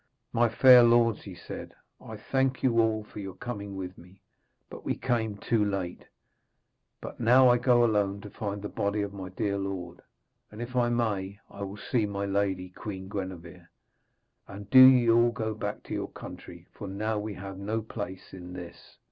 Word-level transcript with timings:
'My 0.33 0.49
fair 0.49 0.81
lords,' 0.81 1.21
he 1.25 1.35
said, 1.35 1.75
'I 2.03 2.17
thank 2.17 2.63
you 2.63 2.79
all 2.79 3.03
for 3.03 3.19
your 3.19 3.35
coming 3.35 3.75
with 3.75 3.99
me, 3.99 4.19
but 4.67 4.83
we 4.83 4.95
came 4.95 5.37
too 5.37 5.63
late. 5.63 6.05
But 7.01 7.19
now 7.19 7.49
I 7.49 7.59
go 7.59 7.85
alone 7.85 8.19
to 8.21 8.31
find 8.31 8.63
the 8.63 8.67
body 8.67 9.03
of 9.03 9.13
my 9.13 9.29
dear 9.29 9.59
lord, 9.59 10.01
and 10.49 10.59
if 10.59 10.75
I 10.75 10.89
may, 10.89 11.37
I 11.51 11.61
will 11.61 11.77
see 11.77 12.07
my 12.07 12.25
lady, 12.25 12.69
Queen 12.71 13.09
Gwenevere. 13.09 13.69
And 14.47 14.67
do 14.71 14.83
ye 14.83 15.07
all 15.07 15.29
go 15.29 15.53
back 15.53 15.75
into 15.77 15.93
your 15.93 16.09
country, 16.09 16.65
for 16.73 16.87
now 16.87 17.19
we 17.19 17.35
have 17.35 17.59
no 17.59 17.83
place 17.83 18.33
in 18.33 18.53
this.' 18.53 18.97